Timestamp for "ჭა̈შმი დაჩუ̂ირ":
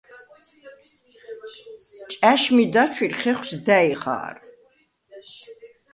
2.11-3.13